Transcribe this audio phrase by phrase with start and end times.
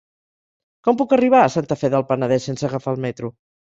[0.87, 3.35] Com puc arribar a Santa Fe del Penedès sense agafar el metro?